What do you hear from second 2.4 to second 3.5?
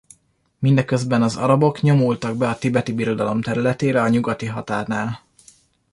a Tibeti Birodalom